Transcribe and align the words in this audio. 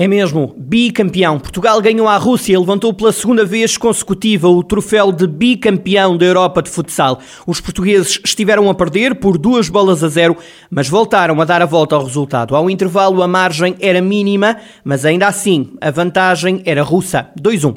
É 0.00 0.08
mesmo, 0.08 0.54
bicampeão. 0.56 1.38
Portugal 1.38 1.78
ganhou 1.82 2.08
à 2.08 2.16
Rússia 2.16 2.54
e 2.54 2.56
levantou 2.56 2.90
pela 2.94 3.12
segunda 3.12 3.44
vez 3.44 3.76
consecutiva 3.76 4.48
o 4.48 4.64
troféu 4.64 5.12
de 5.12 5.26
bicampeão 5.26 6.16
da 6.16 6.24
Europa 6.24 6.62
de 6.62 6.70
futsal. 6.70 7.20
Os 7.46 7.60
portugueses 7.60 8.18
estiveram 8.24 8.70
a 8.70 8.74
perder 8.74 9.16
por 9.16 9.36
duas 9.36 9.68
bolas 9.68 10.02
a 10.02 10.08
zero, 10.08 10.38
mas 10.70 10.88
voltaram 10.88 11.38
a 11.38 11.44
dar 11.44 11.60
a 11.60 11.66
volta 11.66 11.96
ao 11.96 12.04
resultado. 12.06 12.56
Ao 12.56 12.70
intervalo, 12.70 13.22
a 13.22 13.28
margem 13.28 13.76
era 13.78 14.00
mínima, 14.00 14.56
mas 14.82 15.04
ainda 15.04 15.26
assim, 15.26 15.74
a 15.82 15.90
vantagem 15.90 16.62
era 16.64 16.82
russa. 16.82 17.28
2-1. 17.38 17.76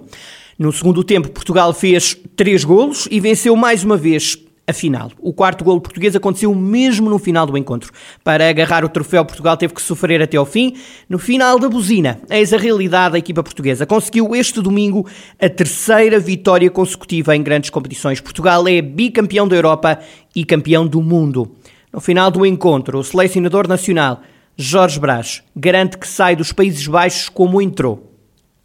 No 0.57 0.71
segundo 0.71 1.03
tempo, 1.03 1.29
Portugal 1.29 1.73
fez 1.73 2.15
três 2.37 2.63
golos 2.63 3.05
e 3.11 3.19
venceu 3.19 3.53
mais 3.53 3.83
uma 3.83 3.97
vez 3.97 4.37
Afinal, 4.65 5.11
o 5.19 5.33
quarto 5.33 5.61
golo 5.61 5.81
português 5.81 6.15
aconteceu 6.15 6.55
mesmo 6.55 7.09
no 7.09 7.19
final 7.19 7.45
do 7.45 7.57
encontro. 7.57 7.91
Para 8.23 8.47
agarrar 8.47 8.85
o 8.85 8.89
troféu, 8.89 9.25
Portugal 9.25 9.57
teve 9.57 9.73
que 9.73 9.81
sofrer 9.81 10.21
até 10.21 10.37
ao 10.37 10.45
fim. 10.45 10.77
No 11.09 11.19
final 11.19 11.59
da 11.59 11.67
buzina, 11.67 12.21
eis 12.29 12.53
a 12.53 12.57
realidade 12.57 13.11
da 13.11 13.17
equipa 13.17 13.43
portuguesa. 13.43 13.85
Conseguiu 13.85 14.33
este 14.33 14.61
domingo 14.61 15.05
a 15.37 15.49
terceira 15.49 16.17
vitória 16.17 16.71
consecutiva 16.71 17.35
em 17.35 17.43
grandes 17.43 17.69
competições. 17.69 18.21
Portugal 18.21 18.65
é 18.65 18.81
bicampeão 18.81 19.49
da 19.49 19.55
Europa 19.57 19.99
e 20.33 20.45
campeão 20.45 20.87
do 20.87 21.01
mundo. 21.01 21.51
No 21.91 21.99
final 21.99 22.31
do 22.31 22.45
encontro, 22.45 22.99
o 22.99 23.03
selecionador 23.03 23.67
nacional, 23.67 24.21
Jorge 24.55 24.97
Brás, 24.97 25.43
garante 25.53 25.97
que 25.97 26.07
sai 26.07 26.37
dos 26.37 26.53
Países 26.53 26.87
Baixos 26.87 27.27
como 27.27 27.61
entrou, 27.61 28.13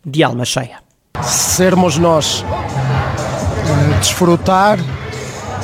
de 0.06 0.22
alma 0.22 0.44
cheia. 0.44 0.78
Sermos 1.24 1.98
nós, 1.98 2.44
eh, 2.44 3.98
desfrutar 3.98 4.78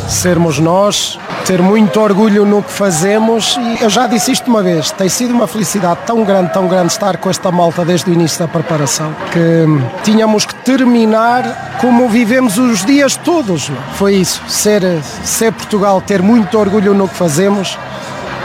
sermos 0.09 0.59
nós, 0.59 1.19
ter 1.45 1.61
muito 1.61 2.01
orgulho 2.01 2.45
no 2.45 2.63
que 2.63 2.71
fazemos. 2.71 3.59
E 3.59 3.83
eu 3.83 3.91
já 3.91 4.07
disse 4.07 4.33
isto 4.33 4.49
uma 4.49 4.63
vez, 4.63 4.91
tem 4.91 5.09
sido 5.09 5.33
uma 5.33 5.47
felicidade 5.47 6.01
tão 6.07 6.25
grande, 6.25 6.53
tão 6.53 6.67
grande 6.67 6.93
estar 6.93 7.17
com 7.17 7.29
esta 7.29 7.51
malta 7.51 7.85
desde 7.85 8.11
o 8.11 8.13
início 8.13 8.39
da 8.39 8.49
preparação 8.49 9.15
que 9.33 9.67
tínhamos 10.03 10.47
que 10.47 10.55
terminar 10.57 11.77
como 11.81 12.09
vivemos 12.09 12.59
os 12.59 12.85
dias 12.85 13.17
todos. 13.17 13.71
Foi 13.95 14.15
isso, 14.15 14.43
ser, 14.49 14.83
ser 15.23 15.53
Portugal, 15.53 16.01
ter 16.01 16.23
muito 16.23 16.59
orgulho 16.59 16.95
no 16.95 17.09
que 17.09 17.15
fazemos, 17.15 17.79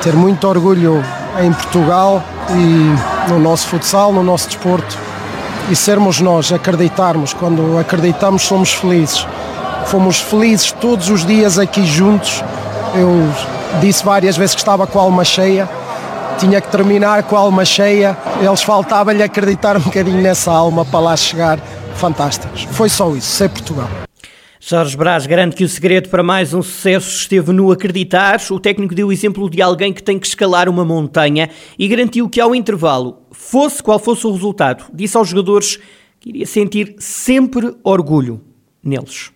ter 0.01 0.13
muito 0.13 0.47
orgulho 0.47 1.03
em 1.41 1.53
Portugal 1.53 2.23
e 2.51 3.29
no 3.31 3.39
nosso 3.39 3.67
futsal, 3.67 4.11
no 4.11 4.23
nosso 4.23 4.47
desporto. 4.47 4.97
E 5.69 5.75
sermos 5.75 6.19
nós, 6.19 6.51
acreditarmos, 6.51 7.31
quando 7.31 7.77
acreditamos 7.77 8.41
somos 8.41 8.73
felizes 8.73 9.25
fomos 9.85 10.19
felizes 10.19 10.71
todos 10.71 11.09
os 11.09 11.25
dias 11.25 11.57
aqui 11.57 11.85
juntos. 11.85 12.43
Eu 12.95 13.09
disse 13.81 14.03
várias 14.03 14.37
vezes 14.37 14.55
que 14.55 14.61
estava 14.61 14.85
com 14.87 14.99
a 14.99 15.01
alma 15.01 15.23
cheia, 15.23 15.69
tinha 16.37 16.61
que 16.61 16.69
terminar 16.69 17.23
com 17.23 17.35
a 17.35 17.39
alma 17.39 17.65
cheia. 17.65 18.17
Eles 18.41 18.61
faltava-lhe 18.61 19.21
acreditar 19.21 19.77
um 19.77 19.81
bocadinho 19.81 20.21
nessa 20.21 20.51
alma 20.51 20.85
para 20.85 20.99
lá 20.99 21.17
chegar. 21.17 21.59
Fantásticos. 21.95 22.63
Foi 22.71 22.87
só 22.87 23.13
isso, 23.13 23.27
ser 23.27 23.49
Portugal. 23.49 23.89
Jorge 24.61 24.95
Brás 24.95 25.25
garante 25.25 25.55
que 25.55 25.63
o 25.63 25.69
segredo 25.69 26.09
para 26.09 26.23
mais 26.23 26.53
um 26.53 26.61
sucesso 26.61 27.09
esteve 27.09 27.51
no 27.51 27.71
acreditar. 27.71 28.39
O 28.51 28.59
técnico 28.59 28.95
deu 28.95 29.07
o 29.07 29.11
exemplo 29.11 29.49
de 29.49 29.61
alguém 29.61 29.91
que 29.91 30.03
tem 30.03 30.17
que 30.17 30.27
escalar 30.27 30.69
uma 30.69 30.85
montanha 30.85 31.49
e 31.77 31.87
garantiu 31.87 32.29
que 32.29 32.39
ao 32.39 32.55
intervalo, 32.55 33.21
fosse 33.31 33.83
qual 33.83 33.99
fosse 33.99 34.25
o 34.27 34.31
resultado, 34.31 34.85
disse 34.93 35.17
aos 35.17 35.27
jogadores 35.27 35.79
que 36.19 36.29
iria 36.29 36.45
sentir 36.45 36.95
sempre 36.99 37.73
orgulho 37.83 38.41
neles 38.83 39.31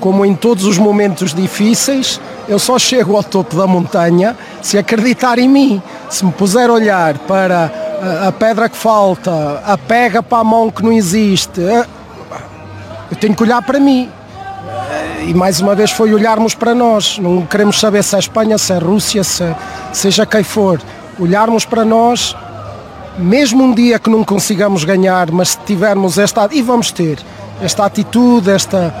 como 0.00 0.24
em 0.24 0.34
todos 0.34 0.64
os 0.64 0.76
momentos 0.76 1.32
difíceis, 1.32 2.20
eu 2.46 2.58
só 2.58 2.78
chego 2.78 3.16
ao 3.16 3.22
topo 3.22 3.56
da 3.56 3.66
montanha 3.66 4.36
se 4.60 4.76
acreditar 4.76 5.38
em 5.38 5.48
mim. 5.48 5.82
Se 6.10 6.24
me 6.24 6.32
puser 6.32 6.68
a 6.68 6.72
olhar 6.74 7.18
para 7.20 7.72
a, 8.26 8.32
pedra 8.32 8.68
que 8.68 8.76
falta, 8.76 9.62
a 9.64 9.78
pega 9.78 10.22
para 10.22 10.38
a 10.38 10.44
mão 10.44 10.70
que 10.70 10.82
não 10.82 10.92
existe, 10.92 11.60
eh, 11.62 11.86
eu 13.10 13.16
tenho 13.16 13.34
que 13.34 13.42
olhar 13.42 13.62
para 13.62 13.80
mim. 13.80 14.10
E 15.26 15.32
mais 15.32 15.60
uma 15.60 15.74
vez 15.74 15.90
foi 15.90 16.12
olharmos 16.12 16.54
para 16.54 16.74
nós. 16.74 17.18
Não 17.18 17.46
queremos 17.46 17.80
saber 17.80 18.04
se 18.04 18.14
é 18.14 18.18
Espanha, 18.18 18.58
se 18.58 18.72
é 18.72 18.78
Rússia, 18.78 19.24
se 19.24 19.54
seja 19.92 20.26
quem 20.26 20.42
for. 20.42 20.80
Olharmos 21.18 21.64
para 21.64 21.84
nós, 21.84 22.36
mesmo 23.16 23.64
um 23.64 23.72
dia 23.72 23.98
que 23.98 24.10
não 24.10 24.22
consigamos 24.22 24.84
ganhar, 24.84 25.30
mas 25.30 25.50
se 25.50 25.58
tivermos 25.64 26.18
esta. 26.18 26.46
E 26.52 26.60
vamos 26.60 26.90
ter 26.90 27.18
esta 27.62 27.86
atitude, 27.86 28.50
esta 28.50 28.94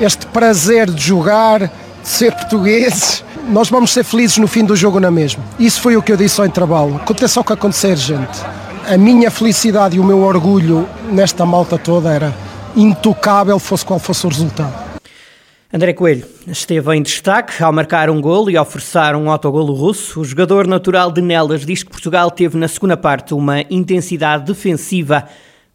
este 0.00 0.26
prazer 0.26 0.90
de 0.90 1.02
jogar, 1.02 1.60
de 1.60 2.08
ser 2.08 2.32
portugueses. 2.32 3.24
Nós 3.48 3.68
vamos 3.68 3.92
ser 3.92 4.04
felizes 4.04 4.38
no 4.38 4.46
fim 4.46 4.64
do 4.64 4.74
jogo 4.74 4.98
na 4.98 5.10
mesma. 5.10 5.44
Isso 5.58 5.80
foi 5.80 5.96
o 5.96 6.02
que 6.02 6.12
eu 6.12 6.16
disse 6.16 6.40
ao 6.40 6.46
intervalo. 6.46 6.96
Aconteça 6.96 7.40
o 7.40 7.44
que 7.44 7.52
acontecer, 7.52 7.96
gente. 7.96 8.40
A 8.88 8.96
minha 8.96 9.30
felicidade 9.30 9.96
e 9.96 10.00
o 10.00 10.04
meu 10.04 10.20
orgulho 10.20 10.88
nesta 11.10 11.46
malta 11.46 11.78
toda 11.78 12.12
era 12.12 12.34
intocável, 12.76 13.58
fosse 13.58 13.84
qual 13.84 13.98
fosse 13.98 14.26
o 14.26 14.28
resultado. 14.28 14.84
André 15.72 15.92
Coelho 15.92 16.24
esteve 16.46 16.94
em 16.94 17.02
destaque 17.02 17.62
ao 17.62 17.72
marcar 17.72 18.08
um 18.08 18.20
golo 18.20 18.50
e 18.50 18.56
ao 18.56 18.64
forçar 18.64 19.16
um 19.16 19.30
autogolo 19.30 19.74
russo. 19.74 20.20
O 20.20 20.24
jogador 20.24 20.66
natural 20.66 21.10
de 21.10 21.20
Nelas 21.20 21.66
diz 21.66 21.82
que 21.82 21.90
Portugal 21.90 22.30
teve 22.30 22.56
na 22.56 22.68
segunda 22.68 22.96
parte 22.96 23.34
uma 23.34 23.62
intensidade 23.68 24.44
defensiva 24.44 25.24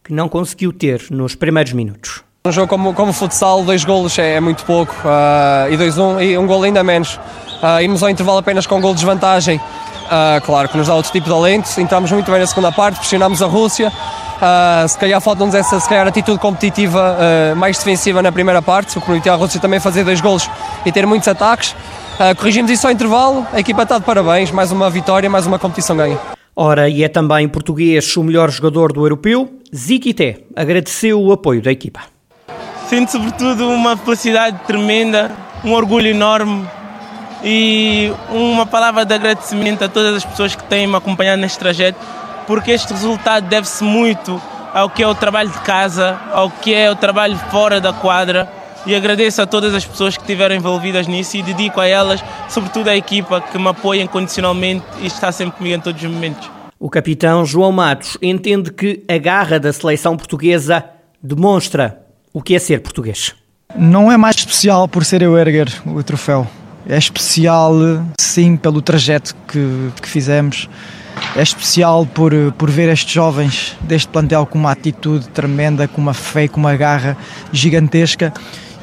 que 0.03 0.13
não 0.13 0.29
conseguiu 0.29 0.71
ter 0.71 1.03
nos 1.09 1.35
primeiros 1.35 1.73
minutos. 1.73 2.28
Um 2.47 2.53
jogo 2.53 2.69
como, 2.69 2.93
como 2.93 3.11
futsal, 3.11 3.65
dois 3.65 3.83
golos 3.83 4.17
é, 4.17 4.35
é 4.35 4.39
muito 4.39 4.63
pouco 4.63 4.95
uh, 5.03 5.69
e 5.69 5.75
dois 5.75 5.97
um, 5.97 6.21
e 6.21 6.37
um 6.37 6.47
golo 6.47 6.63
ainda 6.63 6.81
menos. 6.81 7.19
Uh, 7.61 7.81
irmos 7.81 8.01
ao 8.01 8.09
intervalo 8.09 8.37
apenas 8.37 8.65
com 8.65 8.77
um 8.77 8.81
golo 8.81 8.93
de 8.93 9.01
desvantagem, 9.01 9.57
uh, 9.57 10.41
claro 10.45 10.69
que 10.69 10.77
nos 10.77 10.87
dá 10.87 10.95
outro 10.95 11.11
tipo 11.11 11.27
de 11.27 11.33
alento. 11.33 11.69
Entramos 11.81 12.09
muito 12.13 12.31
bem 12.31 12.39
na 12.39 12.47
segunda 12.47 12.71
parte, 12.71 12.97
pressionámos 12.97 13.41
a 13.41 13.45
Rússia. 13.45 13.89
Uh, 13.89 14.87
se 14.87 14.97
calhar 14.97 15.19
falta-nos 15.19 15.53
essa 15.53 15.81
se 15.81 15.89
calhar, 15.89 16.07
atitude 16.07 16.39
competitiva 16.39 17.17
mais 17.57 17.77
defensiva 17.77 18.21
na 18.21 18.31
primeira 18.31 18.61
parte, 18.61 18.97
o 18.97 19.01
que 19.01 19.07
permitiu 19.07 19.33
à 19.33 19.35
Rússia 19.35 19.59
também 19.59 19.81
fazer 19.81 20.05
dois 20.05 20.21
golos 20.21 20.49
e 20.85 20.91
ter 20.93 21.05
muitos 21.05 21.27
ataques. 21.27 21.75
Corrigimos 22.37 22.71
isso 22.71 22.87
ao 22.87 22.93
intervalo, 22.93 23.45
a 23.51 23.59
equipa 23.59 23.83
está 23.83 23.97
de 23.99 24.05
parabéns, 24.05 24.49
mais 24.49 24.71
uma 24.71 24.89
vitória, 24.89 25.29
mais 25.29 25.45
uma 25.45 25.59
competição 25.59 25.97
ganha. 25.97 26.17
Ora, 26.55 26.87
e 26.87 27.03
é 27.03 27.09
também 27.09 27.49
português 27.49 28.15
o 28.15 28.23
melhor 28.23 28.49
jogador 28.49 28.93
do 28.93 29.05
europeu, 29.05 29.49
Ziquité, 29.75 30.37
agradeceu 30.55 31.21
o 31.21 31.33
apoio 31.33 31.61
da 31.61 31.71
equipa. 31.71 31.99
Sinto 32.89 33.11
sobretudo 33.11 33.69
uma 33.69 33.95
felicidade 33.95 34.61
tremenda, 34.65 35.29
um 35.63 35.73
orgulho 35.73 36.07
enorme 36.07 36.67
e 37.43 38.11
uma 38.31 38.65
palavra 38.65 39.05
de 39.05 39.13
agradecimento 39.13 39.83
a 39.83 39.87
todas 39.87 40.15
as 40.15 40.25
pessoas 40.25 40.55
que 40.55 40.63
têm 40.63 40.87
me 40.87 40.95
acompanhado 40.95 41.39
neste 41.39 41.59
trajeto, 41.59 41.99
porque 42.47 42.71
este 42.71 42.91
resultado 42.91 43.47
deve-se 43.47 43.83
muito 43.83 44.41
ao 44.73 44.89
que 44.89 45.03
é 45.03 45.07
o 45.07 45.13
trabalho 45.13 45.51
de 45.51 45.59
casa, 45.59 46.19
ao 46.33 46.49
que 46.49 46.73
é 46.73 46.89
o 46.89 46.95
trabalho 46.95 47.37
fora 47.51 47.79
da 47.79 47.93
quadra. 47.93 48.51
E 48.87 48.95
agradeço 48.95 49.39
a 49.39 49.45
todas 49.45 49.75
as 49.75 49.85
pessoas 49.85 50.17
que 50.17 50.23
estiveram 50.23 50.55
envolvidas 50.55 51.05
nisso 51.05 51.37
e 51.37 51.43
dedico 51.43 51.79
a 51.79 51.85
elas, 51.85 52.23
sobretudo 52.47 52.87
à 52.87 52.95
equipa 52.95 53.39
que 53.39 53.59
me 53.59 53.67
apoia 53.67 54.01
incondicionalmente 54.01 54.83
e 54.99 55.05
está 55.05 55.31
sempre 55.31 55.59
comigo 55.59 55.75
em 55.75 55.79
todos 55.79 56.01
os 56.01 56.09
momentos. 56.09 56.49
O 56.79 56.89
capitão 56.89 57.45
João 57.45 57.71
Matos 57.71 58.17
entende 58.19 58.71
que 58.71 59.03
a 59.07 59.19
garra 59.19 59.59
da 59.59 59.71
seleção 59.71 60.17
portuguesa 60.17 60.83
demonstra 61.21 62.08
o 62.39 62.41
que 62.41 62.55
é 62.55 62.59
ser 62.59 62.79
português? 62.79 63.35
Não 63.75 64.09
é 64.09 64.15
mais 64.15 64.37
especial 64.37 64.87
por 64.87 65.03
ser 65.03 65.21
eu 65.21 65.37
erguer 65.37 65.69
o 65.85 66.01
troféu. 66.01 66.47
É 66.87 66.97
especial, 66.97 67.73
sim, 68.17 68.55
pelo 68.55 68.81
trajeto 68.81 69.35
que, 69.45 69.89
que 70.01 70.07
fizemos. 70.07 70.69
É 71.35 71.41
especial 71.41 72.05
por, 72.05 72.31
por 72.57 72.71
ver 72.71 72.87
estes 72.87 73.11
jovens 73.11 73.75
deste 73.81 74.07
plantel 74.07 74.45
com 74.45 74.57
uma 74.57 74.71
atitude 74.71 75.27
tremenda, 75.27 75.85
com 75.85 75.99
uma 75.99 76.13
fé, 76.13 76.47
com 76.47 76.61
uma 76.61 76.77
garra 76.77 77.17
gigantesca. 77.51 78.33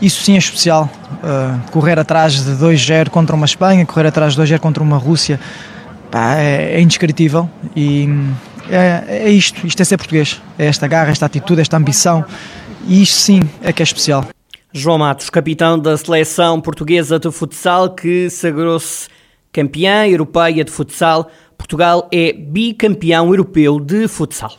Isso 0.03 0.23
sim 0.23 0.35
é 0.35 0.39
especial. 0.39 0.91
Uh, 1.11 1.71
correr 1.71 1.99
atrás 1.99 2.45
de 2.45 2.51
2-0 2.51 3.09
contra 3.09 3.35
uma 3.35 3.47
Espanha, 3.47 3.87
correr 3.87 4.07
atrás 4.07 4.35
de 4.35 4.43
2-0 4.43 4.59
contra 4.59 4.83
uma 4.83 4.99
Rússia, 4.99 5.41
pá, 6.11 6.35
é, 6.35 6.75
é 6.75 6.81
indescritível. 6.83 7.49
E 7.75 8.07
é, 8.71 9.05
é 9.09 9.31
isto, 9.31 9.67
isto 9.67 9.81
é 9.81 9.85
ser 9.85 9.97
português. 9.97 10.43
É 10.59 10.67
esta 10.67 10.87
garra, 10.87 11.11
esta 11.11 11.25
atitude, 11.25 11.63
esta 11.63 11.77
ambição. 11.79 12.23
E 12.89 13.03
isto 13.03 13.17
sim 13.17 13.41
é 13.63 13.73
que 13.73 13.83
é 13.83 13.85
especial. 13.85 14.25
João 14.73 14.99
Matos, 14.99 15.29
capitão 15.29 15.77
da 15.77 15.97
seleção 15.97 16.61
portuguesa 16.61 17.19
de 17.19 17.31
futsal, 17.33 17.95
que 17.95 18.31
sagrou-se 18.31 19.09
campeã 19.53 20.07
europeia 20.07 20.63
de 20.63 20.71
futsal. 20.71 21.29
Portugal 21.59 22.09
é 22.13 22.33
bicampeão 22.33 23.31
europeu 23.31 23.81
de 23.81 24.07
futsal. 24.07 24.57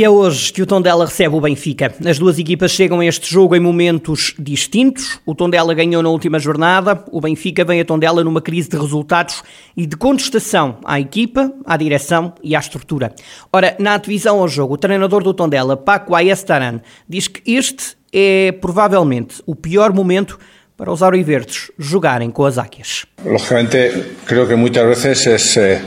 E 0.00 0.04
é 0.04 0.08
hoje 0.08 0.50
que 0.50 0.62
o 0.62 0.66
Tondela 0.66 1.04
recebe 1.04 1.36
o 1.36 1.42
Benfica. 1.42 1.94
As 2.08 2.18
duas 2.18 2.38
equipas 2.38 2.70
chegam 2.70 3.00
a 3.00 3.04
este 3.04 3.30
jogo 3.30 3.54
em 3.54 3.60
momentos 3.60 4.32
distintos. 4.38 5.20
O 5.26 5.34
Tondela 5.34 5.74
ganhou 5.74 6.02
na 6.02 6.08
última 6.08 6.38
jornada, 6.38 7.04
o 7.12 7.20
Benfica 7.20 7.66
vem 7.66 7.82
a 7.82 7.84
Tondela 7.84 8.24
numa 8.24 8.40
crise 8.40 8.70
de 8.70 8.78
resultados 8.78 9.42
e 9.76 9.84
de 9.84 9.98
contestação 9.98 10.78
à 10.86 10.98
equipa, 10.98 11.52
à 11.66 11.76
direção 11.76 12.32
e 12.42 12.56
à 12.56 12.58
estrutura. 12.58 13.14
Ora, 13.52 13.76
na 13.78 13.98
divisão 13.98 14.40
ao 14.40 14.48
jogo, 14.48 14.72
o 14.72 14.78
treinador 14.78 15.22
do 15.22 15.34
Tondela, 15.34 15.76
Paco 15.76 16.14
Ayestaran, 16.14 16.80
diz 17.06 17.28
que 17.28 17.42
este 17.52 17.94
é 18.10 18.52
provavelmente 18.52 19.42
o 19.44 19.54
pior 19.54 19.92
momento 19.92 20.38
para 20.78 20.90
os 20.90 21.02
auriverdes 21.02 21.70
jogarem 21.78 22.30
com 22.30 22.46
as 22.46 22.56
águias. 22.56 23.04
Lógicamente, 23.22 23.76
creo 24.24 24.48
que 24.48 24.54
muitas 24.54 25.02
vezes 25.02 25.58
é 25.58 25.82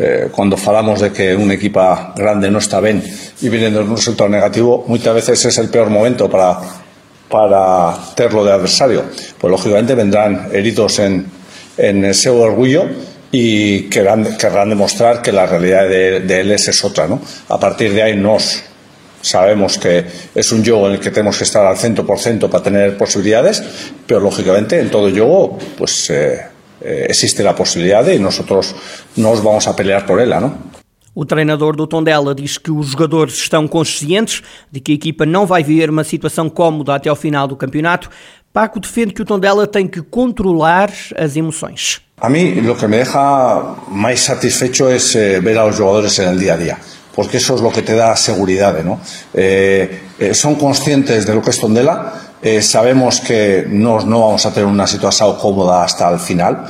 eh, 0.00 0.28
cuando 0.30 0.56
falamos 0.56 1.00
de 1.00 1.12
que 1.12 1.34
un 1.34 1.50
equipo 1.50 1.80
grande 2.14 2.50
no 2.50 2.58
está 2.58 2.80
ben 2.80 3.02
e 3.02 3.48
viene 3.48 3.70
de 3.70 3.78
un 3.78 3.96
resultado 3.96 4.30
negativo, 4.30 4.84
moitas 4.86 5.14
veces 5.14 5.44
es 5.44 5.58
el 5.58 5.68
peor 5.68 5.90
momento 5.90 6.30
para, 6.30 6.58
para 7.28 7.94
terlo 8.14 8.44
de 8.44 8.52
adversario. 8.52 9.04
Pues 9.38 9.50
lógicamente 9.50 9.94
vendrán 9.94 10.48
heridos 10.52 10.98
en, 10.98 11.26
en 11.76 12.04
ese 12.04 12.30
orgullo 12.30 12.86
y 13.30 13.90
querrán, 13.90 14.36
querrán 14.36 14.70
demostrar 14.70 15.20
que 15.20 15.32
la 15.32 15.46
realidad 15.46 15.88
de, 15.88 16.20
de 16.20 16.40
él 16.40 16.52
es 16.52 16.84
otra. 16.84 17.06
¿no? 17.06 17.20
A 17.48 17.58
partir 17.58 17.92
de 17.92 18.02
ahí 18.02 18.16
nos 18.16 18.62
sabemos 19.20 19.78
que 19.78 20.04
es 20.34 20.52
un 20.52 20.64
juego 20.64 20.86
en 20.88 20.94
el 20.94 21.00
que 21.00 21.10
tenemos 21.10 21.36
que 21.38 21.44
estar 21.44 21.66
al 21.66 21.76
100% 21.76 22.48
para 22.48 22.62
tener 22.62 22.96
posibilidades, 22.96 23.62
pero 24.06 24.20
lógicamente 24.20 24.78
en 24.78 24.90
todo 24.90 25.10
juego 25.10 25.58
pues 25.76 26.10
eh, 26.10 26.40
eh, 26.88 27.06
existe 27.10 27.46
a 27.46 27.52
possibilidade 27.52 28.14
e 28.14 28.18
nós 28.18 28.40
nós 29.16 29.40
vamos 29.40 29.66
a 29.66 29.72
pelear 29.74 30.06
por 30.06 30.18
ela, 30.18 30.40
não? 30.40 30.52
O 31.14 31.24
treinador 31.24 31.74
do 31.74 31.86
Tondela 31.86 32.34
diz 32.34 32.58
que 32.58 32.70
os 32.70 32.88
jogadores 32.88 33.34
estão 33.34 33.66
conscientes 33.66 34.42
de 34.70 34.80
que 34.80 34.92
a 34.92 34.94
equipa 34.94 35.26
não 35.26 35.44
vai 35.46 35.62
viver 35.64 35.90
uma 35.90 36.04
situação 36.04 36.48
cómoda 36.48 36.94
até 36.94 37.08
ao 37.08 37.16
final 37.16 37.48
do 37.48 37.56
campeonato. 37.56 38.08
Paco 38.52 38.78
defende 38.78 39.12
que 39.12 39.22
o 39.22 39.24
Tondela 39.24 39.66
tem 39.66 39.86
que 39.86 40.00
controlar 40.00 40.90
as 41.16 41.36
emoções. 41.36 42.00
A 42.20 42.28
mim, 42.30 42.68
o 42.68 42.76
que 42.76 42.86
me 42.86 42.96
deixa 42.96 43.74
mais 43.88 44.20
satisfecho 44.20 44.86
é 44.88 44.96
eh, 44.96 45.40
ver 45.40 45.58
aos 45.58 45.76
jogadores 45.76 46.18
no 46.18 46.36
dia 46.36 46.54
a 46.54 46.56
dia. 46.56 46.78
porque 47.18 47.38
eso 47.38 47.56
es 47.56 47.60
lo 47.60 47.72
que 47.72 47.82
te 47.82 47.96
da 47.96 48.14
seguridad, 48.14 48.80
¿no? 48.84 49.00
Eh, 49.34 50.02
eh, 50.20 50.34
son 50.34 50.54
conscientes 50.54 51.26
de 51.26 51.34
lo 51.34 51.42
que 51.42 51.50
es 51.50 51.58
Tondela, 51.58 52.27
eh, 52.42 52.62
sabemos 52.62 53.20
que 53.20 53.66
no, 53.68 54.00
no, 54.00 54.20
vamos 54.20 54.46
a 54.46 54.52
tener 54.52 54.68
una 54.68 54.86
situación 54.86 55.36
cómoda 55.36 55.84
hasta 55.84 56.08
el 56.10 56.18
final, 56.18 56.66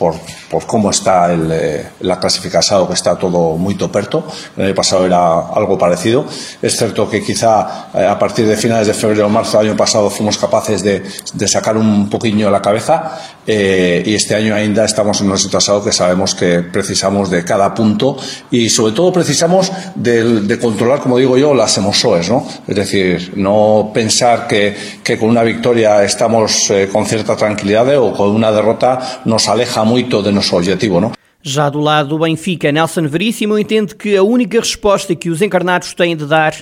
por, 0.00 0.14
por 0.50 0.64
cómo 0.64 0.90
está 0.90 1.30
el, 1.30 1.50
eh, 1.52 1.86
la 2.00 2.18
clasificación, 2.18 2.86
que 2.88 2.94
está 2.94 3.16
todo 3.16 3.58
muy 3.58 3.74
toperto. 3.74 4.24
El 4.56 4.64
año 4.64 4.74
pasado 4.74 5.04
era 5.04 5.40
algo 5.54 5.76
parecido. 5.76 6.24
Es 6.62 6.78
cierto 6.78 7.08
que 7.10 7.22
quizá 7.22 7.90
eh, 7.92 8.06
a 8.06 8.18
partir 8.18 8.46
de 8.46 8.56
finales 8.56 8.86
de 8.86 8.94
febrero 8.94 9.26
o 9.26 9.28
marzo 9.28 9.58
del 9.58 9.68
año 9.68 9.76
pasado 9.76 10.08
fuimos 10.08 10.38
capaces 10.38 10.82
de, 10.82 11.02
de 11.34 11.48
sacar 11.48 11.76
un 11.76 12.08
poquillo 12.08 12.50
la 12.50 12.62
cabeza 12.62 13.12
eh, 13.46 14.02
y 14.06 14.14
este 14.14 14.34
año 14.34 14.54
ainda 14.54 14.86
estamos 14.86 15.20
en 15.20 15.26
una 15.26 15.36
situación 15.36 15.84
que 15.84 15.92
sabemos 15.92 16.34
que 16.34 16.60
precisamos 16.60 17.28
de 17.28 17.44
cada 17.44 17.74
punto 17.74 18.16
y 18.50 18.70
sobre 18.70 18.94
todo 18.94 19.12
precisamos 19.12 19.70
de, 19.94 20.40
de 20.40 20.58
controlar, 20.58 21.00
como 21.00 21.18
digo 21.18 21.36
yo, 21.36 21.52
las 21.52 21.76
emociones, 21.76 22.30
¿no? 22.30 22.46
Es 22.66 22.74
decir, 22.74 23.34
no 23.36 23.90
pensar 23.92 24.48
que, 24.50 24.74
que 25.04 25.16
con 25.16 25.28
una 25.30 25.44
victoria 25.44 26.02
estamos 26.02 26.68
eh, 26.70 26.88
con 26.92 27.06
cierta 27.06 27.36
tranquilidad 27.36 27.86
o 27.96 28.12
con 28.12 28.34
una 28.34 28.50
derrota 28.50 29.22
nos 29.24 29.48
aleja 29.48 29.84
muito 29.84 30.20
do 30.20 30.32
nosso 30.32 30.56
objetivo, 30.56 31.00
não? 31.00 31.12
Já 31.42 31.70
do 31.70 31.80
lado 31.80 32.10
do 32.10 32.18
Benfica, 32.18 32.70
Nelson 32.70 33.06
Veríssimo 33.06 33.56
entende 33.56 33.94
que 33.94 34.16
a 34.16 34.22
única 34.22 34.58
resposta 34.58 35.14
que 35.14 35.30
os 35.30 35.40
encarnados 35.40 35.94
têm 35.94 36.14
de 36.14 36.26
dar 36.26 36.52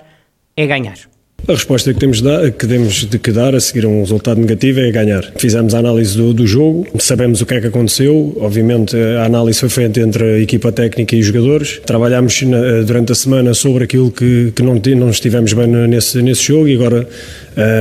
é 0.54 0.66
ganhar. 0.66 0.98
A 1.48 1.52
resposta 1.52 1.94
que 1.94 1.98
temos, 1.98 2.20
de, 2.20 2.50
que 2.52 2.66
temos 2.66 3.06
de 3.06 3.18
que 3.18 3.32
dar 3.32 3.54
a 3.54 3.60
seguir 3.60 3.86
a 3.86 3.88
um 3.88 4.00
resultado 4.00 4.38
negativo 4.38 4.80
é 4.80 4.90
ganhar. 4.90 5.32
Fizemos 5.38 5.74
a 5.74 5.78
análise 5.78 6.14
do, 6.14 6.34
do, 6.34 6.46
jogo, 6.46 6.86
sabemos 6.98 7.40
o 7.40 7.46
que 7.46 7.54
é 7.54 7.60
que 7.62 7.68
aconteceu. 7.68 8.36
Obviamente, 8.38 8.94
a 8.94 9.24
análise 9.24 9.58
foi 9.60 9.70
feita 9.70 9.98
entre 9.98 10.24
a 10.24 10.38
equipa 10.40 10.70
técnica 10.70 11.16
e 11.16 11.20
os 11.20 11.26
jogadores. 11.26 11.80
Trabalhámos 11.86 12.42
na, 12.42 12.82
durante 12.82 13.12
a 13.12 13.14
semana 13.14 13.54
sobre 13.54 13.84
aquilo 13.84 14.10
que, 14.10 14.52
que 14.54 14.62
não, 14.62 14.74
não 14.74 15.08
estivemos 15.08 15.54
bem 15.54 15.66
nesse, 15.66 16.20
nesse 16.20 16.48
jogo 16.48 16.68
e 16.68 16.74
agora 16.74 17.08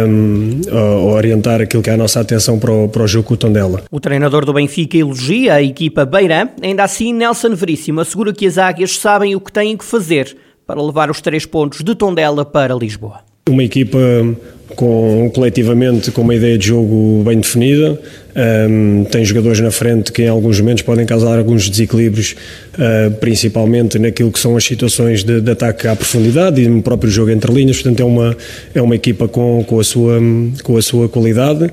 um, 0.07 0.61
a 0.71 0.99
orientar 1.15 1.59
aquilo 1.59 1.83
que 1.83 1.89
é 1.89 1.93
a 1.93 1.97
nossa 1.97 2.21
atenção 2.21 2.57
para 2.57 2.71
o, 2.71 2.87
para 2.87 3.03
o 3.03 3.07
jogo 3.07 3.27
com 3.27 3.33
o 3.33 3.37
Tondela. 3.37 3.83
O 3.91 3.99
treinador 3.99 4.45
do 4.45 4.53
Benfica 4.53 4.95
elogia 4.95 5.55
a 5.55 5.61
equipa 5.61 6.05
Beirã. 6.05 6.47
Ainda 6.61 6.85
assim, 6.85 7.11
Nelson 7.11 7.53
Veríssimo 7.53 7.99
assegura 7.99 8.31
que 8.31 8.47
as 8.47 8.57
águias 8.57 8.97
sabem 8.97 9.35
o 9.35 9.41
que 9.41 9.51
têm 9.51 9.75
que 9.75 9.83
fazer 9.83 10.37
para 10.65 10.81
levar 10.81 11.11
os 11.11 11.19
três 11.19 11.45
pontos 11.45 11.83
de 11.83 11.93
Tondela 11.95 12.45
para 12.45 12.73
Lisboa. 12.73 13.26
Uma 13.47 13.63
equipa 13.63 13.97
com, 14.75 15.31
coletivamente 15.33 16.11
com 16.11 16.21
uma 16.21 16.35
ideia 16.35 16.57
de 16.57 16.67
jogo 16.67 17.23
bem 17.25 17.39
definida, 17.39 17.99
um, 18.69 19.03
tem 19.05 19.25
jogadores 19.25 19.59
na 19.59 19.71
frente 19.71 20.11
que 20.11 20.21
em 20.21 20.27
alguns 20.27 20.59
momentos 20.59 20.83
podem 20.83 21.05
causar 21.05 21.39
alguns 21.39 21.67
desequilíbrios, 21.67 22.35
uh, 22.75 23.11
principalmente 23.15 23.97
naquilo 23.97 24.31
que 24.31 24.39
são 24.39 24.55
as 24.55 24.63
situações 24.63 25.23
de, 25.23 25.41
de, 25.41 25.51
ataque 25.51 25.87
à 25.87 25.95
profundidade 25.95 26.61
e 26.61 26.67
no 26.67 26.83
próprio 26.83 27.09
jogo 27.09 27.31
entre 27.31 27.51
linhas, 27.51 27.77
portanto 27.77 27.99
é 27.99 28.05
uma, 28.05 28.37
é 28.75 28.81
uma 28.81 28.95
equipa 28.95 29.27
com, 29.27 29.63
com, 29.63 29.79
a, 29.79 29.83
sua, 29.83 30.19
com 30.61 30.77
a 30.77 30.81
sua 30.81 31.09
qualidade, 31.09 31.71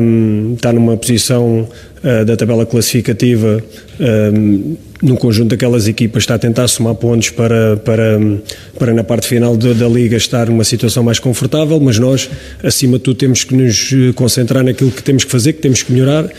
um, 0.00 0.54
está 0.56 0.72
numa 0.72 0.96
posição 0.96 1.68
uh, 2.02 2.24
da 2.24 2.36
tabela 2.36 2.66
classificativa 2.66 3.62
um, 4.00 4.76
no 5.02 5.16
conjunto 5.16 5.50
daquelas 5.50 5.86
equipas 5.86 6.22
está 6.22 6.34
a 6.34 6.38
tentar 6.38 6.68
somar 6.68 6.94
pontos 6.94 7.30
para, 7.30 7.76
para, 7.76 8.18
para 8.78 8.94
na 8.94 9.04
parte 9.04 9.26
final 9.26 9.56
de, 9.56 9.74
da 9.74 9.88
Liga 9.88 10.16
estar 10.16 10.46
numa 10.46 10.64
situação 10.64 11.02
mais 11.02 11.18
confortável, 11.18 11.78
mas 11.80 11.98
nós, 12.06 12.30
acima 12.62 12.98
de 12.98 13.04
tudo, 13.04 13.16
temos 13.16 13.44
que 13.44 13.54
nos 13.54 13.90
concentrar 14.14 14.64
naquilo 14.64 14.90
que 14.90 15.02
temos 15.02 15.24
que 15.24 15.30
fazer, 15.30 15.54
que 15.54 15.60
temos 15.60 15.82
que 15.82 15.92
melhorar. 15.92 16.30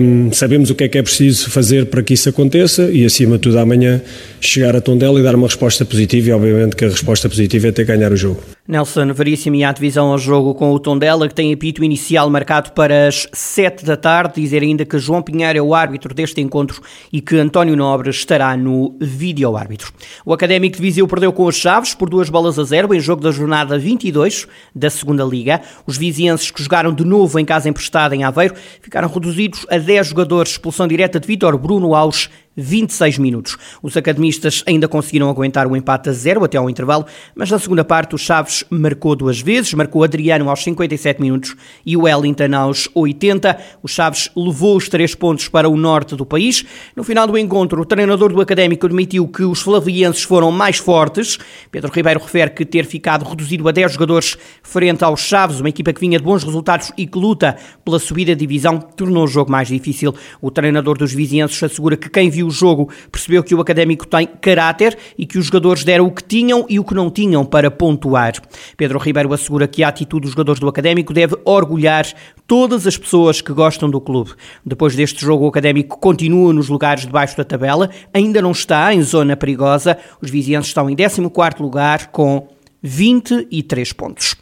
Um, 0.00 0.32
sabemos 0.32 0.70
o 0.70 0.74
que 0.74 0.84
é 0.84 0.88
que 0.88 0.98
é 0.98 1.02
preciso 1.02 1.50
fazer 1.50 1.86
para 1.86 2.02
que 2.02 2.14
isso 2.14 2.28
aconteça 2.28 2.90
e, 2.90 3.04
acima 3.04 3.36
de 3.36 3.42
tudo, 3.42 3.58
amanhã 3.58 4.00
chegar 4.40 4.76
a 4.76 4.80
Tondela 4.80 5.18
e 5.18 5.22
dar 5.22 5.34
uma 5.34 5.46
resposta 5.46 5.84
positiva 5.84 6.28
e, 6.28 6.32
obviamente, 6.32 6.76
que 6.76 6.84
a 6.84 6.88
resposta 6.88 7.28
positiva 7.28 7.68
é 7.68 7.72
ter 7.72 7.84
ganhar 7.84 8.12
o 8.12 8.16
jogo. 8.16 8.57
Nelson 8.68 9.14
Veríssimo 9.14 9.56
e 9.56 9.64
a 9.64 9.72
divisão 9.72 10.10
ao 10.10 10.18
jogo 10.18 10.54
com 10.54 10.70
o 10.70 10.78
Tondela, 10.78 11.26
que 11.26 11.34
tem 11.34 11.54
apito 11.54 11.82
inicial 11.82 12.28
marcado 12.28 12.72
para 12.72 13.08
as 13.08 13.26
7 13.32 13.82
da 13.82 13.96
tarde. 13.96 14.42
Dizer 14.42 14.62
ainda 14.62 14.84
que 14.84 14.98
João 14.98 15.22
Pinheiro 15.22 15.58
é 15.58 15.62
o 15.62 15.74
árbitro 15.74 16.12
deste 16.12 16.42
encontro 16.42 16.82
e 17.10 17.22
que 17.22 17.38
António 17.38 17.74
Nobre 17.74 18.10
estará 18.10 18.54
no 18.58 18.94
vídeo-árbitro. 19.00 19.90
O 20.22 20.34
Académico 20.34 20.76
de 20.76 20.82
Viseu 20.82 21.08
perdeu 21.08 21.32
com 21.32 21.48
as 21.48 21.54
Chaves 21.54 21.94
por 21.94 22.10
duas 22.10 22.28
bolas 22.28 22.58
a 22.58 22.64
zero 22.64 22.92
em 22.92 23.00
jogo 23.00 23.22
da 23.22 23.30
jornada 23.30 23.78
22 23.78 24.46
da 24.74 24.90
Segunda 24.90 25.24
Liga. 25.24 25.62
Os 25.86 25.96
vizienses 25.96 26.50
que 26.50 26.62
jogaram 26.62 26.92
de 26.92 27.06
novo 27.06 27.38
em 27.38 27.46
casa 27.46 27.70
emprestada 27.70 28.14
em 28.14 28.22
Aveiro 28.22 28.54
ficaram 28.82 29.08
reduzidos 29.08 29.64
a 29.70 29.78
10 29.78 30.08
jogadores, 30.08 30.52
expulsão 30.52 30.86
direta 30.86 31.18
de 31.18 31.26
Vítor 31.26 31.56
Bruno 31.56 31.94
aos 31.94 32.28
26 32.58 33.18
minutos. 33.18 33.56
Os 33.80 33.96
academistas 33.96 34.64
ainda 34.66 34.88
conseguiram 34.88 35.30
aguentar 35.30 35.68
o 35.68 35.76
empate 35.76 36.08
a 36.08 36.12
zero 36.12 36.42
até 36.42 36.58
ao 36.58 36.68
intervalo, 36.68 37.06
mas 37.34 37.50
na 37.50 37.58
segunda 37.58 37.84
parte 37.84 38.16
o 38.16 38.18
Chaves 38.18 38.64
marcou 38.68 39.14
duas 39.14 39.40
vezes, 39.40 39.72
marcou 39.74 40.02
Adriano 40.02 40.50
aos 40.50 40.64
57 40.64 41.20
minutos 41.22 41.54
e 41.86 41.96
o 41.96 42.02
Wellington 42.02 42.54
aos 42.56 42.88
80. 42.94 43.56
O 43.82 43.86
Chaves 43.86 44.28
levou 44.36 44.76
os 44.76 44.88
três 44.88 45.14
pontos 45.14 45.48
para 45.48 45.68
o 45.68 45.76
norte 45.76 46.16
do 46.16 46.26
país. 46.26 46.64
No 46.96 47.04
final 47.04 47.26
do 47.28 47.38
encontro, 47.38 47.80
o 47.80 47.84
treinador 47.84 48.32
do 48.32 48.40
Académico 48.40 48.86
admitiu 48.86 49.28
que 49.28 49.44
os 49.44 49.60
flavienses 49.60 50.24
foram 50.24 50.50
mais 50.50 50.78
fortes. 50.78 51.38
Pedro 51.70 51.92
Ribeiro 51.92 52.20
refere 52.20 52.50
que 52.50 52.64
ter 52.64 52.84
ficado 52.84 53.24
reduzido 53.24 53.68
a 53.68 53.72
10 53.72 53.92
jogadores 53.92 54.36
frente 54.62 55.04
aos 55.04 55.20
Chaves, 55.20 55.60
uma 55.60 55.68
equipa 55.68 55.92
que 55.92 56.00
vinha 56.00 56.18
de 56.18 56.24
bons 56.24 56.42
resultados 56.42 56.90
e 56.96 57.06
que 57.06 57.18
luta 57.18 57.56
pela 57.84 57.98
subida 58.00 58.34
de 58.34 58.40
divisão, 58.40 58.78
tornou 58.78 59.24
o 59.24 59.28
jogo 59.28 59.50
mais 59.50 59.68
difícil. 59.68 60.14
O 60.40 60.50
treinador 60.50 60.98
dos 60.98 61.12
vizienses 61.12 61.62
assegura 61.62 61.96
que 61.96 62.08
quem 62.08 62.28
viu 62.28 62.47
o 62.48 62.50
jogo 62.50 62.88
percebeu 63.12 63.44
que 63.44 63.54
o 63.54 63.60
Académico 63.60 64.06
tem 64.06 64.26
caráter 64.26 64.98
e 65.16 65.26
que 65.26 65.38
os 65.38 65.46
jogadores 65.46 65.84
deram 65.84 66.06
o 66.06 66.10
que 66.10 66.24
tinham 66.24 66.66
e 66.68 66.80
o 66.80 66.84
que 66.84 66.94
não 66.94 67.10
tinham 67.10 67.44
para 67.44 67.70
pontuar. 67.70 68.34
Pedro 68.76 68.98
Ribeiro 68.98 69.32
assegura 69.32 69.68
que 69.68 69.84
a 69.84 69.88
atitude 69.88 70.22
dos 70.22 70.30
jogadores 70.32 70.60
do 70.60 70.68
Académico 70.68 71.12
deve 71.12 71.36
orgulhar 71.44 72.06
todas 72.46 72.86
as 72.86 72.96
pessoas 72.96 73.40
que 73.40 73.52
gostam 73.52 73.90
do 73.90 74.00
clube. 74.00 74.32
Depois 74.64 74.96
deste 74.96 75.24
jogo, 75.24 75.44
o 75.44 75.48
Académico 75.48 75.98
continua 75.98 76.52
nos 76.52 76.68
lugares 76.68 77.04
de 77.04 77.12
baixo 77.12 77.36
da 77.36 77.44
tabela, 77.44 77.90
ainda 78.12 78.40
não 78.40 78.52
está 78.52 78.92
em 78.94 79.02
zona 79.02 79.36
perigosa. 79.36 79.98
Os 80.20 80.30
vizienses 80.30 80.68
estão 80.68 80.88
em 80.88 80.96
14º 80.96 81.60
lugar 81.60 82.08
com 82.08 82.48
23 82.82 83.92
pontos. 83.92 84.37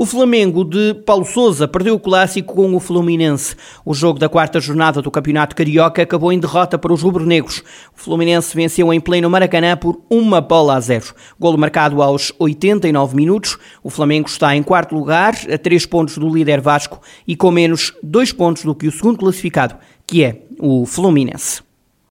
O 0.00 0.06
Flamengo 0.06 0.64
de 0.64 0.94
Paulo 0.94 1.26
Sousa 1.26 1.68
perdeu 1.68 1.94
o 1.94 2.00
clássico 2.00 2.54
com 2.54 2.74
o 2.74 2.80
Fluminense. 2.80 3.54
O 3.84 3.92
jogo 3.92 4.18
da 4.18 4.30
quarta 4.30 4.58
jornada 4.58 5.02
do 5.02 5.10
Campeonato 5.10 5.54
Carioca 5.54 6.00
acabou 6.00 6.32
em 6.32 6.38
derrota 6.38 6.78
para 6.78 6.90
os 6.90 7.02
rubro-negros. 7.02 7.62
O 7.94 8.00
Fluminense 8.00 8.56
venceu 8.56 8.90
em 8.94 8.98
pleno 8.98 9.28
Maracanã 9.28 9.76
por 9.76 10.00
uma 10.08 10.40
bola 10.40 10.76
a 10.76 10.80
zero. 10.80 11.14
Golo 11.38 11.58
marcado 11.58 12.00
aos 12.00 12.32
89 12.38 13.14
minutos. 13.14 13.58
O 13.82 13.90
Flamengo 13.90 14.26
está 14.26 14.56
em 14.56 14.62
quarto 14.62 14.94
lugar, 14.94 15.34
a 15.52 15.58
três 15.58 15.84
pontos 15.84 16.16
do 16.16 16.34
líder 16.34 16.62
Vasco 16.62 17.02
e 17.28 17.36
com 17.36 17.50
menos 17.50 17.92
dois 18.02 18.32
pontos 18.32 18.64
do 18.64 18.74
que 18.74 18.88
o 18.88 18.90
segundo 18.90 19.18
classificado, 19.18 19.76
que 20.06 20.24
é 20.24 20.44
o 20.58 20.86
Fluminense. 20.86 21.69